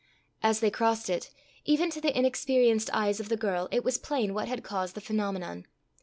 As 0.41 0.61
they 0.61 0.71
crossed 0.71 1.11
it, 1.11 1.29
even 1.63 1.91
to 1.91 2.01
the 2.01 2.17
inexperienced 2.17 2.89
eyes 2.91 3.19
of 3.19 3.29
the 3.29 3.37
girl 3.37 3.67
it 3.71 3.83
was 3.83 3.99
plain 3.99 4.33
what 4.33 4.47
had 4.47 4.63
caused 4.63 4.95
the 4.95 4.99
phenomenon. 4.99 5.67